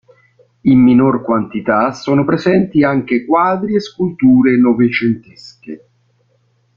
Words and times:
In 0.61 0.79
minor 0.79 1.21
quantità 1.21 1.91
sono 1.93 2.25
presenti 2.25 2.83
anche 2.83 3.23
quadri 3.23 3.75
e 3.75 3.79
sculture 3.79 4.57
novecentesche. 4.57 5.85